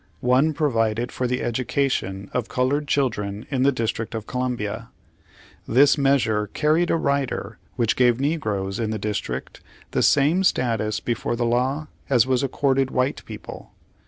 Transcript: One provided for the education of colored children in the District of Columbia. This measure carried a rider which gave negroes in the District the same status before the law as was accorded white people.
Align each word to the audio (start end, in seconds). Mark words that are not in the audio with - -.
One 0.19 0.53
provided 0.55 1.11
for 1.11 1.27
the 1.27 1.43
education 1.43 2.31
of 2.33 2.49
colored 2.49 2.87
children 2.87 3.45
in 3.51 3.61
the 3.61 3.71
District 3.71 4.15
of 4.15 4.25
Columbia. 4.25 4.89
This 5.67 5.95
measure 5.95 6.47
carried 6.47 6.89
a 6.89 6.95
rider 6.95 7.59
which 7.75 7.95
gave 7.95 8.19
negroes 8.19 8.79
in 8.79 8.89
the 8.89 8.97
District 8.97 9.61
the 9.91 10.01
same 10.01 10.43
status 10.43 10.99
before 10.99 11.35
the 11.35 11.45
law 11.45 11.85
as 12.09 12.25
was 12.25 12.41
accorded 12.41 12.89
white 12.89 13.23
people. 13.27 13.73